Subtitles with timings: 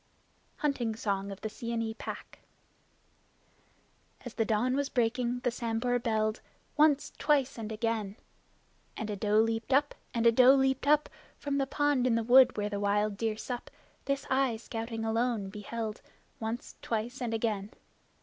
[0.55, 2.39] Hunting Song of the Seeonee Pack
[4.25, 6.41] As the dawn was breaking the Sambhur belled
[6.75, 8.15] Once, twice and again!
[8.97, 12.23] And a doe leaped up, and a doe leaped up From the pond in the
[12.23, 13.69] wood where the wild deer sup.
[14.05, 16.01] This I, scouting alone, beheld,
[16.39, 17.69] Once, twice and again!